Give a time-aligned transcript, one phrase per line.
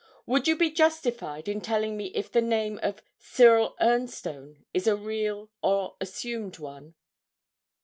[0.25, 4.95] Would you be justified in telling me if the name of "Cyril Ernstone" is a
[4.95, 6.95] real or assumed one?'